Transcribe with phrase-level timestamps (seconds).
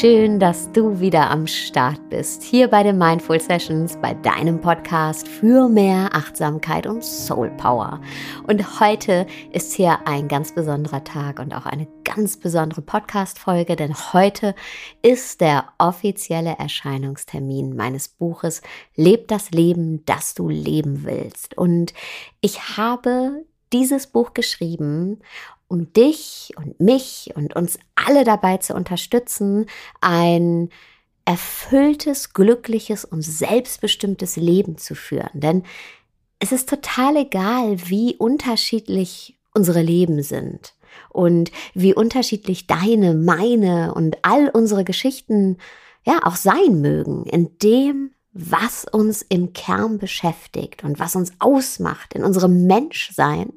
[0.00, 2.44] Schön, dass du wieder am Start bist.
[2.44, 8.00] Hier bei den Mindful Sessions, bei deinem Podcast für mehr Achtsamkeit und Soul Power.
[8.46, 13.92] Und heute ist hier ein ganz besonderer Tag und auch eine ganz besondere Podcast-Folge, denn
[14.12, 14.54] heute
[15.02, 18.62] ist der offizielle Erscheinungstermin meines Buches
[18.94, 21.58] Leb das Leben, das du leben willst.
[21.58, 21.92] Und
[22.40, 25.18] ich habe dieses Buch geschrieben,
[25.68, 29.66] um dich und mich und uns alle dabei zu unterstützen,
[30.00, 30.70] ein
[31.24, 35.28] erfülltes, glückliches und selbstbestimmtes Leben zu führen.
[35.34, 35.62] Denn
[36.38, 40.74] es ist total egal, wie unterschiedlich unsere Leben sind
[41.10, 45.58] und wie unterschiedlich deine, meine und all unsere Geschichten
[46.06, 52.14] ja auch sein mögen, in dem, was uns im Kern beschäftigt und was uns ausmacht
[52.14, 53.52] in unserem Menschsein,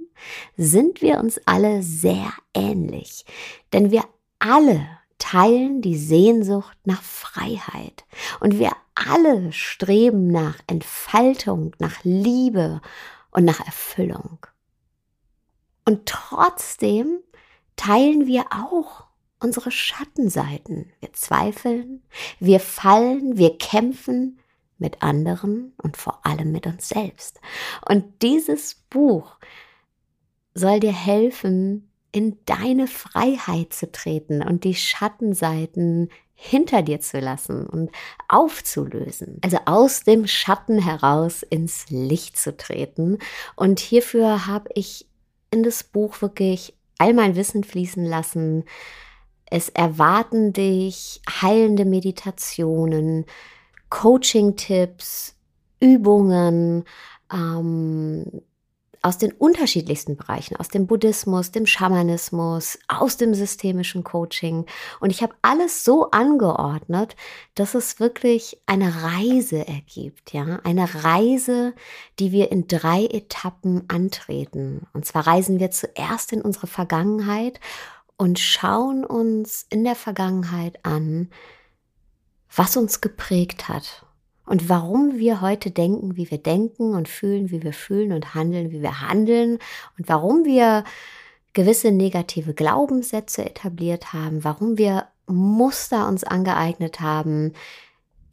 [0.58, 3.26] sind wir uns alle sehr ähnlich.
[3.74, 4.04] Denn wir
[4.40, 8.06] alle teilen die Sehnsucht nach Freiheit.
[8.40, 12.82] Und wir alle streben nach Entfaltung, nach Liebe
[13.32, 14.46] und nach Erfüllung.
[15.86, 17.20] Und trotzdem
[17.76, 19.06] teilen wir auch
[19.40, 20.92] unsere Schattenseiten.
[21.00, 22.04] Wir zweifeln,
[22.40, 24.40] wir fallen, wir kämpfen
[24.78, 27.40] mit anderen und vor allem mit uns selbst.
[27.88, 29.38] Und dieses Buch
[30.54, 37.68] soll dir helfen, in deine Freiheit zu treten und die Schattenseiten hinter dir zu lassen
[37.68, 37.92] und
[38.28, 39.38] aufzulösen.
[39.44, 43.20] Also aus dem Schatten heraus ins Licht zu treten.
[43.56, 45.08] Und hierfür habe ich
[45.52, 48.66] in das Buch wirklich all mein Wissen fließen lassen.
[49.46, 53.26] Es erwarten dich heilende Meditationen,
[53.90, 55.36] Coaching-Tipps,
[55.80, 56.86] Übungen,
[57.32, 58.42] ähm,
[59.02, 64.66] aus den unterschiedlichsten Bereichen, aus dem Buddhismus, dem Schamanismus, aus dem systemischen Coaching.
[65.00, 67.16] Und ich habe alles so angeordnet,
[67.56, 71.74] dass es wirklich eine Reise ergibt, ja, eine Reise,
[72.20, 74.88] die wir in drei Etappen antreten.
[74.94, 77.60] Und zwar reisen wir zuerst in unsere Vergangenheit
[78.18, 81.30] und schauen uns in der Vergangenheit an,
[82.56, 84.06] was uns geprägt hat
[84.52, 88.70] und warum wir heute denken, wie wir denken und fühlen, wie wir fühlen und handeln,
[88.72, 89.60] wie wir handeln
[89.98, 90.84] und warum wir
[91.54, 97.54] gewisse negative Glaubenssätze etabliert haben, warum wir Muster uns angeeignet haben,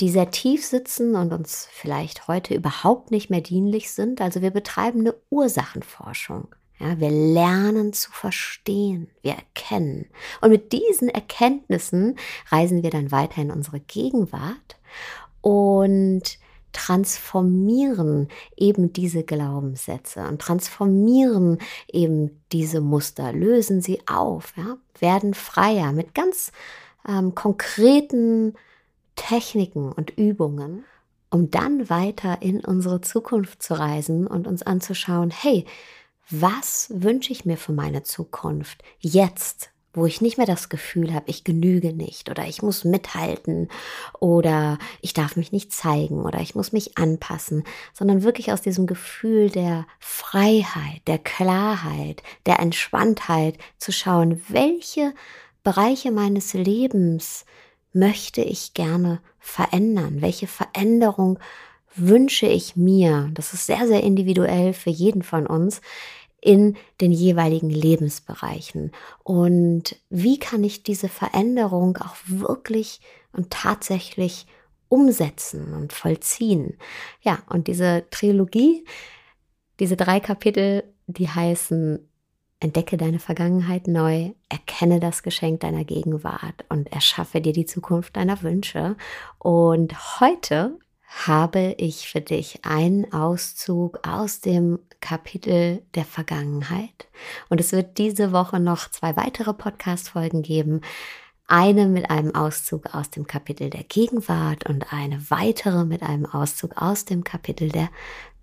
[0.00, 4.20] die sehr tief sitzen und uns vielleicht heute überhaupt nicht mehr dienlich sind.
[4.20, 6.48] Also wir betreiben eine Ursachenforschung.
[6.80, 10.06] Ja, wir lernen zu verstehen, wir erkennen.
[10.40, 12.16] Und mit diesen Erkenntnissen
[12.48, 14.78] reisen wir dann weiter in unsere Gegenwart
[15.40, 16.38] und
[16.72, 21.58] transformieren eben diese Glaubenssätze und transformieren
[21.90, 26.52] eben diese Muster, lösen sie auf, ja, werden freier mit ganz
[27.08, 28.54] ähm, konkreten
[29.16, 30.84] Techniken und Übungen,
[31.30, 35.64] um dann weiter in unsere Zukunft zu reisen und uns anzuschauen, hey,
[36.30, 41.24] was wünsche ich mir für meine Zukunft jetzt wo ich nicht mehr das Gefühl habe,
[41.28, 43.68] ich genüge nicht oder ich muss mithalten
[44.20, 48.86] oder ich darf mich nicht zeigen oder ich muss mich anpassen, sondern wirklich aus diesem
[48.86, 55.14] Gefühl der Freiheit, der Klarheit, der Entspanntheit zu schauen, welche
[55.62, 57.44] Bereiche meines Lebens
[57.92, 61.38] möchte ich gerne verändern, welche Veränderung
[61.94, 63.30] wünsche ich mir.
[63.34, 65.80] Das ist sehr, sehr individuell für jeden von uns
[66.40, 68.92] in den jeweiligen Lebensbereichen.
[69.24, 73.00] Und wie kann ich diese Veränderung auch wirklich
[73.32, 74.46] und tatsächlich
[74.88, 76.76] umsetzen und vollziehen?
[77.22, 78.84] Ja, und diese Trilogie,
[79.80, 82.08] diese drei Kapitel, die heißen
[82.60, 88.42] Entdecke deine Vergangenheit neu, erkenne das Geschenk deiner Gegenwart und erschaffe dir die Zukunft deiner
[88.42, 88.96] Wünsche.
[89.38, 97.08] Und heute habe ich für dich einen Auszug aus dem Kapitel der Vergangenheit.
[97.48, 100.82] Und es wird diese Woche noch zwei weitere Podcast-Folgen geben.
[101.46, 106.76] Eine mit einem Auszug aus dem Kapitel der Gegenwart und eine weitere mit einem Auszug
[106.76, 107.88] aus dem Kapitel der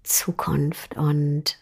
[0.01, 0.97] Zukunft.
[0.97, 1.59] Und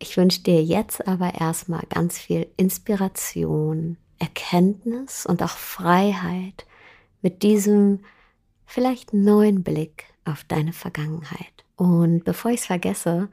[0.00, 6.66] ich wünsche dir jetzt aber erstmal ganz viel Inspiration, Erkenntnis und auch Freiheit
[7.22, 8.00] mit diesem
[8.64, 11.64] vielleicht neuen Blick auf deine Vergangenheit.
[11.76, 13.28] Und bevor ich es vergesse,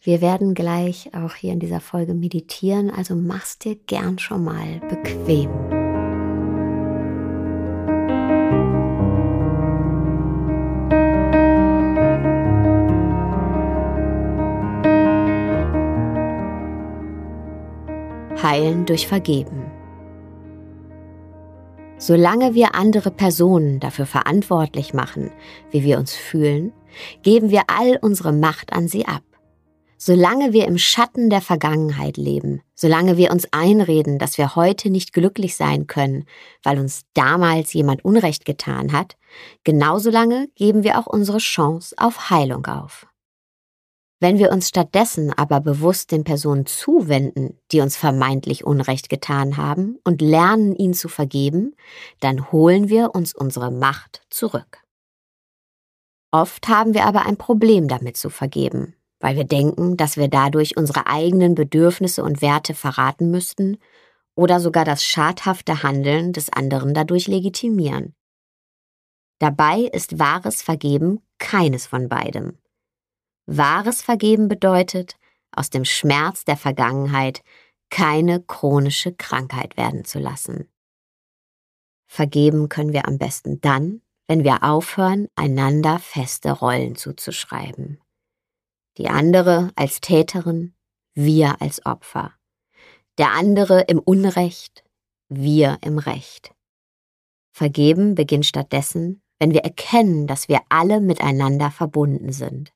[0.00, 4.80] wir werden gleich auch hier in dieser Folge meditieren, also mach's dir gern schon mal
[4.88, 5.50] bequem.
[18.40, 19.67] Heilen durch Vergeben.
[22.08, 25.30] Solange wir andere Personen dafür verantwortlich machen,
[25.70, 26.72] wie wir uns fühlen,
[27.22, 29.20] geben wir all unsere Macht an sie ab.
[29.98, 35.12] Solange wir im Schatten der Vergangenheit leben, solange wir uns einreden, dass wir heute nicht
[35.12, 36.24] glücklich sein können,
[36.62, 39.18] weil uns damals jemand Unrecht getan hat,
[39.62, 43.06] genauso lange geben wir auch unsere Chance auf Heilung auf.
[44.20, 49.98] Wenn wir uns stattdessen aber bewusst den Personen zuwenden, die uns vermeintlich Unrecht getan haben,
[50.02, 51.76] und lernen, ihnen zu vergeben,
[52.18, 54.82] dann holen wir uns unsere Macht zurück.
[56.32, 60.76] Oft haben wir aber ein Problem damit zu vergeben, weil wir denken, dass wir dadurch
[60.76, 63.78] unsere eigenen Bedürfnisse und Werte verraten müssten
[64.34, 68.14] oder sogar das schadhafte Handeln des anderen dadurch legitimieren.
[69.38, 72.58] Dabei ist wahres Vergeben keines von beidem.
[73.50, 75.16] Wahres Vergeben bedeutet,
[75.50, 77.42] aus dem Schmerz der Vergangenheit
[77.90, 80.68] keine chronische Krankheit werden zu lassen.
[82.06, 87.98] Vergeben können wir am besten dann, wenn wir aufhören, einander feste Rollen zuzuschreiben
[88.98, 90.74] die andere als Täterin,
[91.14, 92.32] wir als Opfer,
[93.16, 94.84] der andere im Unrecht,
[95.28, 96.52] wir im Recht.
[97.52, 102.72] Vergeben beginnt stattdessen, wenn wir erkennen, dass wir alle miteinander verbunden sind.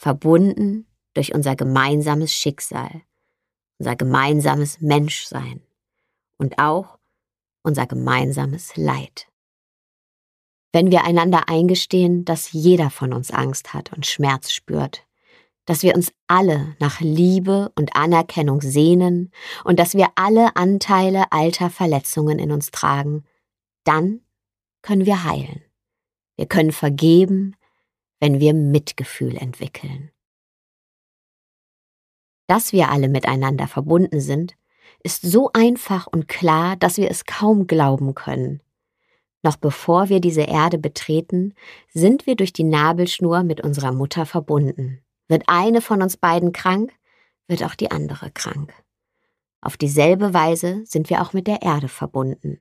[0.00, 3.02] Verbunden durch unser gemeinsames Schicksal,
[3.78, 5.60] unser gemeinsames Menschsein
[6.38, 6.98] und auch
[7.62, 9.28] unser gemeinsames Leid.
[10.72, 15.06] Wenn wir einander eingestehen, dass jeder von uns Angst hat und Schmerz spürt,
[15.66, 19.30] dass wir uns alle nach Liebe und Anerkennung sehnen
[19.64, 23.24] und dass wir alle Anteile alter Verletzungen in uns tragen,
[23.84, 24.22] dann
[24.80, 25.60] können wir heilen.
[26.36, 27.54] Wir können vergeben,
[28.20, 30.10] wenn wir Mitgefühl entwickeln.
[32.46, 34.54] Dass wir alle miteinander verbunden sind,
[35.02, 38.60] ist so einfach und klar, dass wir es kaum glauben können.
[39.42, 41.54] Noch bevor wir diese Erde betreten,
[41.94, 45.00] sind wir durch die Nabelschnur mit unserer Mutter verbunden.
[45.28, 46.92] Wird eine von uns beiden krank,
[47.46, 48.74] wird auch die andere krank.
[49.62, 52.60] Auf dieselbe Weise sind wir auch mit der Erde verbunden.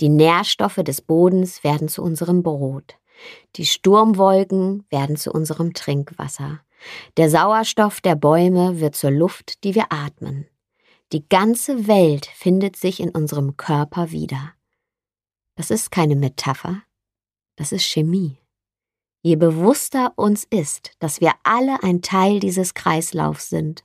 [0.00, 2.96] Die Nährstoffe des Bodens werden zu unserem Brot.
[3.56, 6.60] Die Sturmwolken werden zu unserem Trinkwasser.
[7.16, 10.46] Der Sauerstoff der Bäume wird zur Luft, die wir atmen.
[11.12, 14.52] Die ganze Welt findet sich in unserem Körper wieder.
[15.56, 16.82] Das ist keine Metapher,
[17.56, 18.38] das ist Chemie.
[19.22, 23.84] Je bewusster uns ist, dass wir alle ein Teil dieses Kreislaufs sind,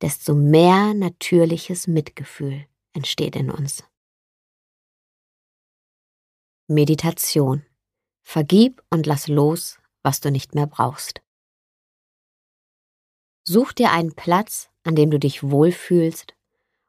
[0.00, 3.84] desto mehr natürliches Mitgefühl entsteht in uns.
[6.68, 7.64] Meditation.
[8.22, 11.22] Vergib und lass los, was du nicht mehr brauchst.
[13.44, 16.34] Such dir einen Platz, an dem du dich wohlfühlst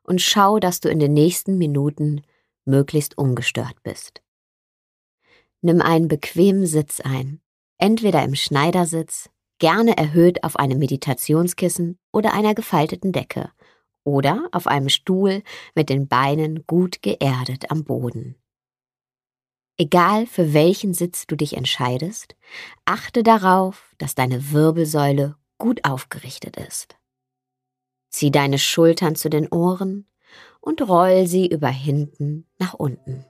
[0.04, 2.22] und schau, dass du in den nächsten Minuten
[2.66, 4.22] möglichst ungestört bist.
[5.62, 7.44] Nimm einen bequemen Sitz ein
[7.84, 13.52] entweder im Schneidersitz, gerne erhöht auf einem Meditationskissen oder einer gefalteten Decke
[14.06, 15.44] oder auf einem Stuhl
[15.76, 18.36] mit den Beinen gut geerdet am Boden.
[19.78, 22.36] Egal für welchen Sitz du dich entscheidest,
[22.86, 26.96] achte darauf, dass deine Wirbelsäule gut aufgerichtet ist.
[28.10, 30.06] Zieh deine Schultern zu den Ohren
[30.62, 33.26] und roll sie über hinten nach unten.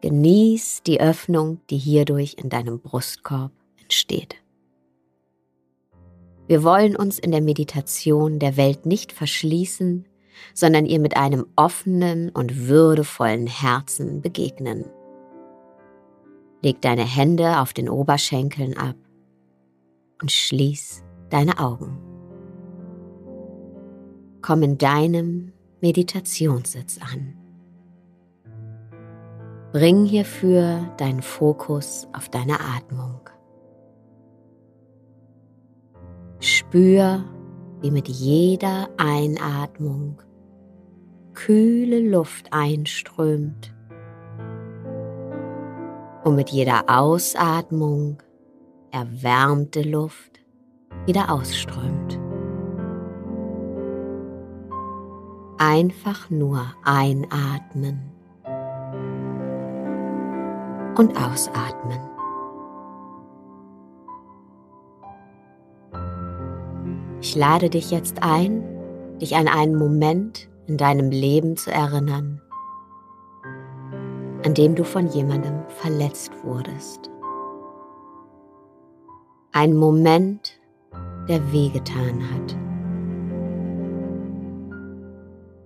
[0.00, 4.34] Genieß die Öffnung, die hierdurch in deinem Brustkorb entsteht.
[6.48, 10.08] Wir wollen uns in der Meditation der Welt nicht verschließen,
[10.52, 14.84] sondern ihr mit einem offenen und würdevollen Herzen begegnen.
[16.62, 18.94] Leg deine Hände auf den Oberschenkeln ab
[20.20, 21.98] und schließ deine Augen.
[24.40, 27.34] Komm in deinem Meditationssitz an.
[29.72, 33.20] Bring hierfür deinen Fokus auf deine Atmung.
[36.38, 37.24] Spür,
[37.80, 40.22] wie mit jeder Einatmung
[41.34, 43.71] kühle Luft einströmt
[46.24, 48.22] und mit jeder Ausatmung
[48.90, 50.40] erwärmte Luft
[51.06, 52.18] wieder ausströmt.
[55.58, 58.12] Einfach nur einatmen
[60.96, 62.00] und ausatmen.
[67.20, 68.62] Ich lade dich jetzt ein,
[69.20, 72.42] dich an einen Moment in deinem Leben zu erinnern,
[74.44, 77.10] an dem du von jemandem verletzt wurdest.
[79.52, 80.58] Ein Moment,
[81.28, 82.56] der wehgetan hat.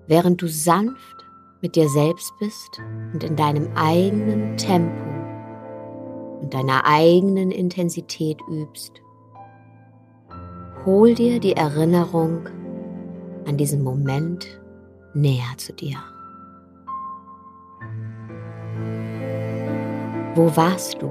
[0.08, 1.24] Während du sanft
[1.62, 2.80] mit dir selbst bist
[3.12, 5.04] und in deinem eigenen Tempo
[6.40, 8.92] und deiner eigenen Intensität übst,
[10.84, 12.48] hol dir die Erinnerung
[13.46, 14.60] an diesen Moment
[15.14, 15.98] näher zu dir.
[20.36, 21.08] Wo warst du?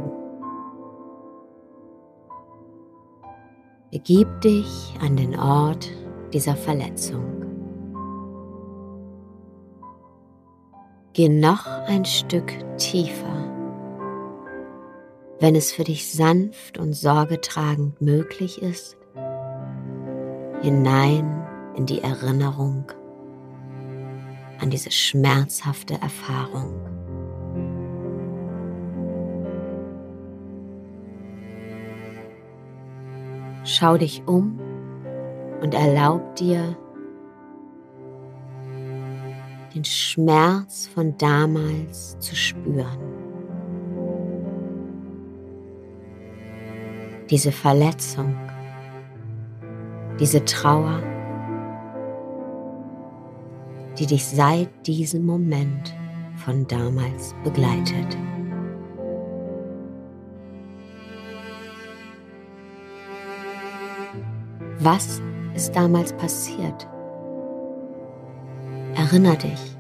[3.89, 5.89] Begib dich an den Ort
[6.31, 7.25] dieser Verletzung.
[11.13, 13.49] Geh noch ein Stück tiefer,
[15.39, 18.95] wenn es für dich sanft und sorgetragend möglich ist,
[20.61, 22.91] hinein in die Erinnerung
[24.59, 26.94] an diese schmerzhafte Erfahrung.
[33.67, 34.59] Schau dich um
[35.59, 36.77] und erlaub dir,
[39.73, 42.99] den Schmerz von damals zu spüren.
[47.31, 48.35] Diese Verletzung,
[50.19, 51.01] diese Trauer,
[53.97, 55.95] die dich seit diesem Moment
[56.35, 58.15] von damals begleitet.
[64.85, 65.19] Was
[65.55, 66.87] ist damals passiert?
[68.93, 69.75] Erinner dich.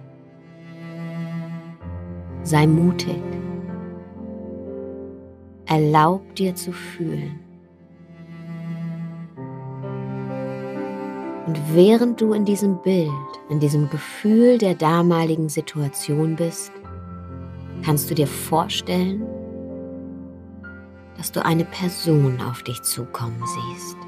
[2.41, 3.21] Sei mutig.
[5.67, 7.39] Erlaub dir zu fühlen.
[11.45, 13.11] Und während du in diesem Bild,
[13.49, 16.71] in diesem Gefühl der damaligen Situation bist,
[17.83, 19.21] kannst du dir vorstellen,
[21.15, 24.04] dass du eine Person auf dich zukommen siehst.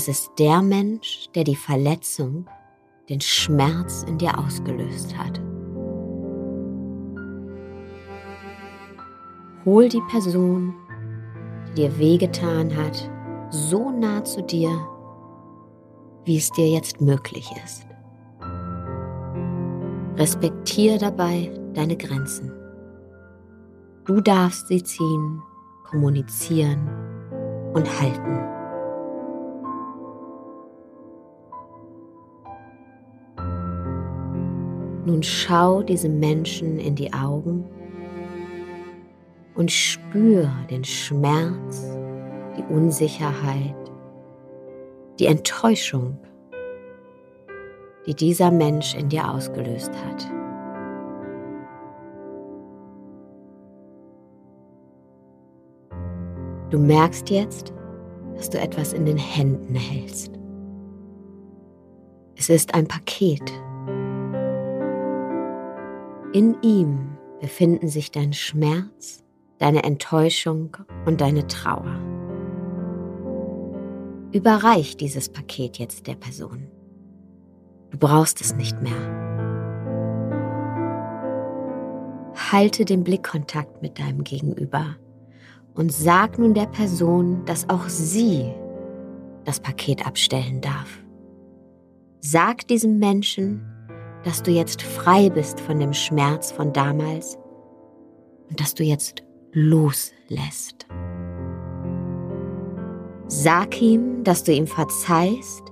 [0.00, 2.46] Es ist der Mensch, der die Verletzung,
[3.10, 5.38] den Schmerz in dir ausgelöst hat.
[9.66, 10.74] Hol die Person,
[11.68, 13.10] die dir wehgetan hat,
[13.50, 14.70] so nah zu dir,
[16.24, 17.86] wie es dir jetzt möglich ist.
[20.16, 22.50] Respektiere dabei deine Grenzen.
[24.06, 25.42] Du darfst sie ziehen,
[25.84, 26.88] kommunizieren
[27.74, 28.59] und halten.
[35.10, 37.64] Nun schau diesem Menschen in die Augen
[39.56, 41.98] und spür den Schmerz,
[42.56, 43.74] die Unsicherheit,
[45.18, 46.16] die Enttäuschung,
[48.06, 50.30] die dieser Mensch in dir ausgelöst hat.
[56.70, 57.72] Du merkst jetzt,
[58.36, 60.30] dass du etwas in den Händen hältst.
[62.36, 63.52] Es ist ein Paket
[66.32, 69.24] in ihm befinden sich dein Schmerz,
[69.58, 71.98] deine Enttäuschung und deine Trauer.
[74.32, 76.68] Überreich dieses Paket jetzt der Person.
[77.90, 79.18] Du brauchst es nicht mehr.
[82.52, 84.96] Halte den Blickkontakt mit deinem Gegenüber
[85.74, 88.52] und sag nun der Person, dass auch sie
[89.44, 91.04] das Paket abstellen darf.
[92.20, 93.69] Sag diesem Menschen,
[94.24, 97.38] dass du jetzt frei bist von dem Schmerz von damals
[98.48, 99.22] und dass du jetzt
[99.52, 100.86] loslässt.
[103.26, 105.62] Sag ihm, dass du ihm verzeihst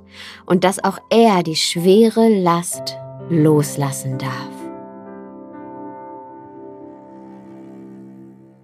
[0.46, 2.96] und dass auch er die schwere Last
[3.28, 4.58] loslassen darf.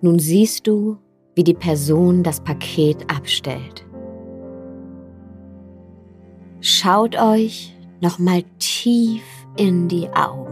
[0.01, 0.99] Nun siehst du,
[1.35, 3.85] wie die Person das Paket abstellt.
[6.61, 9.23] Schaut euch nochmal tief
[9.57, 10.45] in die Augen.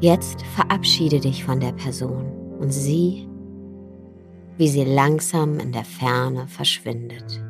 [0.00, 2.26] Jetzt verabschiede dich von der Person
[2.60, 3.28] und sieh,
[4.58, 7.42] wie sie langsam in der Ferne verschwindet.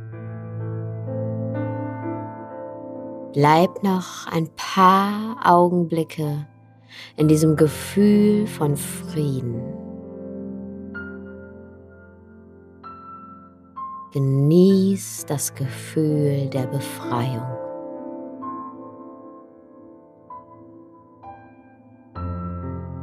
[3.32, 6.46] Bleib noch ein paar Augenblicke
[7.16, 9.83] in diesem Gefühl von Frieden.
[14.14, 17.42] Genieß das Gefühl der Befreiung.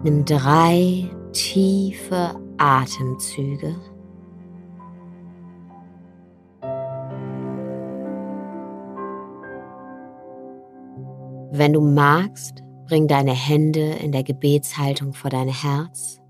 [0.06, 3.76] Nimm drei tiefe Atemzüge.
[11.52, 16.22] Wenn du magst, bring deine Hände in der Gebetshaltung vor dein Herz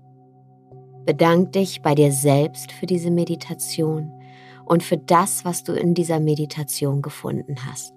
[1.04, 4.12] Bedank dich bei dir selbst für diese Meditation
[4.64, 7.94] und für das, was du in dieser Meditation gefunden hast.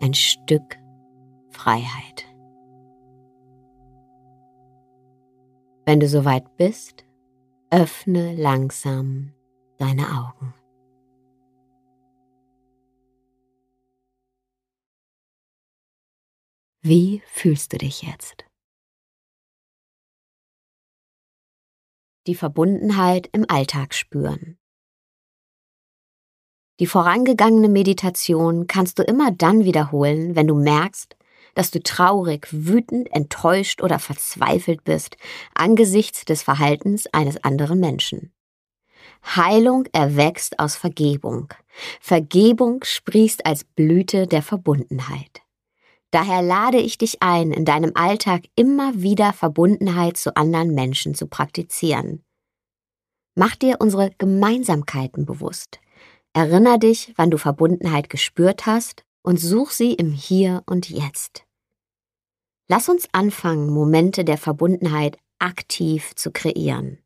[0.00, 0.78] Ein Stück
[1.50, 2.26] Freiheit.
[5.84, 7.04] Wenn du soweit bist,
[7.70, 9.32] öffne langsam
[9.78, 10.54] deine Augen.
[16.82, 18.44] Wie fühlst du dich jetzt?
[22.26, 24.58] Die Verbundenheit im Alltag spüren.
[26.78, 31.16] Die vorangegangene Meditation kannst du immer dann wiederholen, wenn du merkst,
[31.54, 35.16] dass du traurig, wütend, enttäuscht oder verzweifelt bist
[35.54, 38.32] angesichts des Verhaltens eines anderen Menschen.
[39.24, 41.48] Heilung erwächst aus Vergebung.
[42.00, 45.42] Vergebung sprießt als Blüte der Verbundenheit.
[46.10, 51.26] Daher lade ich dich ein, in deinem Alltag immer wieder Verbundenheit zu anderen Menschen zu
[51.26, 52.22] praktizieren.
[53.34, 55.80] Mach dir unsere Gemeinsamkeiten bewusst.
[56.36, 61.46] Erinner dich, wann du Verbundenheit gespürt hast und such sie im Hier und Jetzt.
[62.68, 66.98] Lass uns anfangen, Momente der Verbundenheit aktiv zu kreieren.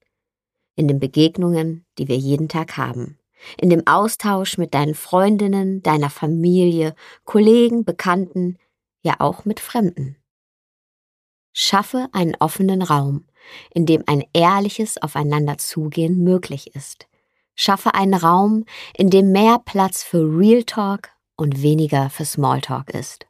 [0.75, 3.21] In den Begegnungen, die wir jeden Tag haben.
[3.57, 8.59] In dem Austausch mit deinen Freundinnen, deiner Familie, Kollegen, Bekannten,
[9.01, 10.17] ja auch mit Fremden.
[11.53, 13.29] Schaffe einen offenen Raum,
[13.73, 17.07] in dem ein ehrliches Aufeinanderzugehen möglich ist.
[17.55, 18.65] Schaffe einen Raum,
[18.97, 23.27] in dem mehr Platz für Real Talk und weniger für Small Talk ist.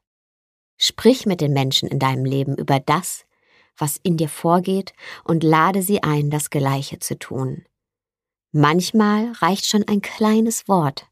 [0.79, 3.25] Sprich mit den Menschen in deinem Leben über das,
[3.77, 4.93] was in dir vorgeht
[5.25, 7.65] und lade sie ein, das Gleiche zu tun.
[8.53, 11.07] Manchmal reicht schon ein kleines Wort.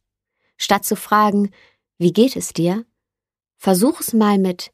[0.57, 1.51] Statt zu fragen,
[1.99, 2.85] wie geht es dir?
[3.57, 4.73] Versuch es mal mit,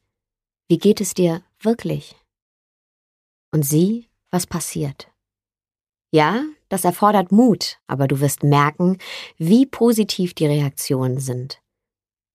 [0.68, 2.16] wie geht es dir wirklich?
[3.50, 5.10] Und sieh, was passiert.
[6.10, 8.98] Ja, das erfordert Mut, aber du wirst merken,
[9.38, 11.60] wie positiv die Reaktionen sind.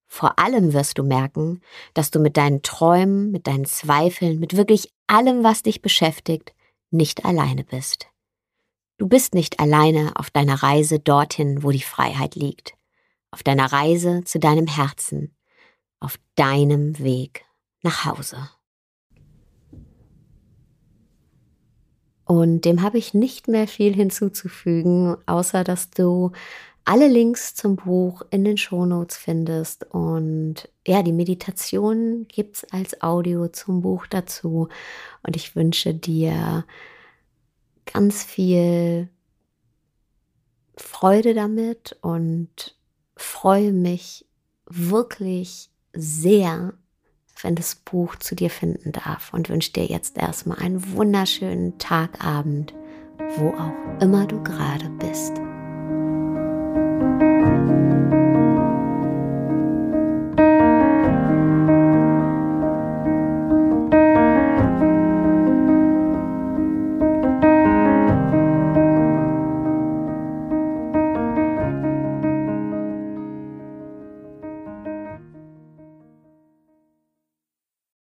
[0.08, 1.62] Vor allem wirst du merken,
[1.94, 6.54] dass du mit deinen Träumen, mit deinen Zweifeln, mit wirklich allem, was dich beschäftigt,
[6.90, 8.08] nicht alleine bist.
[8.98, 12.74] Du bist nicht alleine auf deiner Reise dorthin, wo die Freiheit liegt,
[13.32, 15.36] auf deiner Reise zu deinem Herzen,
[16.00, 17.46] auf deinem Weg
[17.84, 18.50] nach Hause.
[22.30, 26.32] Und dem habe ich nicht mehr viel hinzuzufügen, außer dass du
[26.86, 29.84] alle Links zum Buch in den Shownotes findest.
[29.86, 34.70] Und ja, die Meditation gibt es als Audio zum Buch dazu.
[35.24, 36.66] Und ich wünsche dir
[37.92, 39.10] ganz viel
[40.78, 42.78] Freude damit und
[43.16, 44.28] freue mich
[44.68, 46.76] wirklich sehr,
[47.42, 52.74] wenn das Buch zu dir finden darf und wünsche dir jetzt erstmal einen wunderschönen Tagabend,
[53.38, 55.34] wo auch immer du gerade bist.